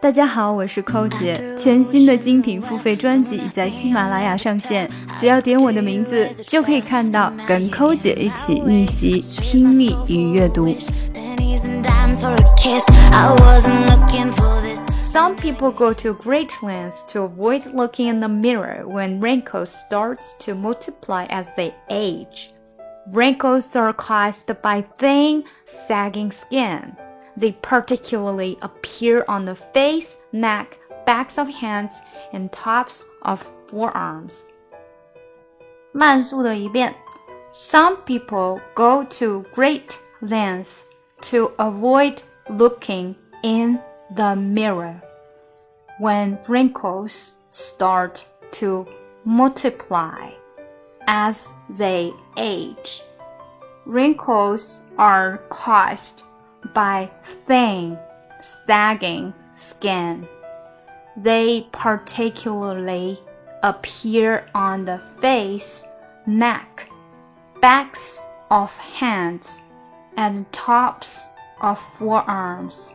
[0.00, 1.54] 大家好，我是寇姐。
[1.56, 4.86] 全新的精品付费专辑已在喜马拉雅上线，
[5.16, 10.76] 只要点我的名字，就可以看到跟寇姐一起逆袭听力与阅读。
[14.96, 20.54] Some people go to great lengths to avoid looking in the mirror when wrinkles start to
[20.54, 22.50] multiply as they age.
[23.12, 26.94] Wrinkles are caused by thin, sagging skin.
[27.38, 32.02] They particularly appear on the face, neck, backs of hands,
[32.32, 34.50] and tops of forearms.
[35.92, 36.94] 慢速的一遍.
[37.52, 40.82] Some people go to great lengths
[41.30, 43.78] to avoid looking in
[44.14, 45.00] the mirror
[45.98, 48.86] when wrinkles start to
[49.24, 50.30] multiply
[51.06, 53.02] as they age.
[53.86, 56.24] Wrinkles are caused
[56.74, 57.08] by
[57.46, 57.98] thin,
[58.66, 60.26] sagging skin.
[61.16, 63.18] They particularly
[63.62, 65.84] appear on the face,
[66.26, 66.88] neck,
[67.60, 69.60] backs of hands,
[70.16, 71.26] and tops
[71.60, 72.94] of forearms.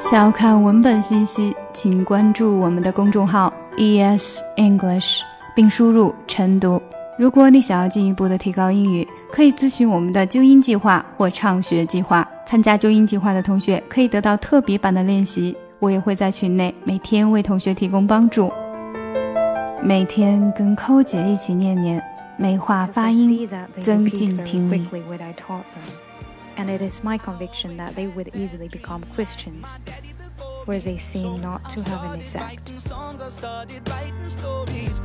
[0.00, 5.22] 想要看文本信息，请关注我们的公众号 ES English，
[5.54, 6.80] 并输入晨读。
[7.18, 12.27] 如果你想要进一步的提高英语， 可以咨询我们的纠音计划或畅学计划。
[12.45, 18.53] 参加纠音计划的同学可以得到特别版的练习，我也会在群内每天为同学提供帮助。
[19.81, 21.99] 每天跟寇姐一起念念，
[22.37, 24.87] 美化发音，增进听力。
[26.55, 29.65] And it is my conviction that they would easily become Christians.
[30.65, 32.73] where they seem not to have an exact.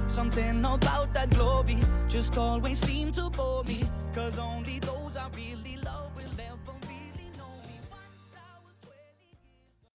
[0.08, 1.78] Something about that glory
[2.08, 2.80] just always
[3.12, 3.82] to bore me,
[4.14, 6.77] cause only those I really love will ever.